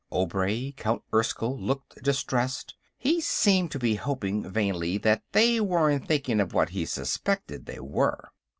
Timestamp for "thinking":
6.07-6.39